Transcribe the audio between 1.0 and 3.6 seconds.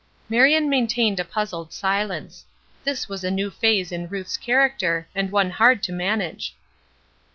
a puzzled silence. This was a new